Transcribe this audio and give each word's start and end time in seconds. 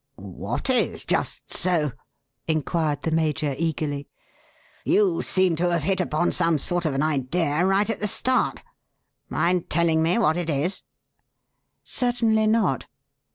"What 0.15 0.67
is 0.71 1.05
'just 1.05 1.53
so'?" 1.53 1.91
inquired 2.47 3.03
the 3.03 3.11
major 3.11 3.53
eagerly. 3.55 4.09
"You 4.83 5.21
seem 5.21 5.55
to 5.57 5.69
have 5.69 5.83
hit 5.83 6.01
upon 6.01 6.31
some 6.31 6.57
sort 6.57 6.85
of 6.85 6.95
an 6.95 7.03
idea 7.03 7.63
right 7.63 7.87
at 7.87 7.99
the 7.99 8.07
start. 8.07 8.63
Mind 9.29 9.69
telling 9.69 10.01
me 10.01 10.17
what 10.17 10.37
it 10.37 10.49
is?" 10.49 10.81
"Certainly 11.83 12.47
not. 12.47 12.87